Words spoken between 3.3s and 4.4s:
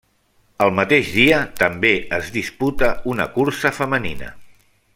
cursa femenina.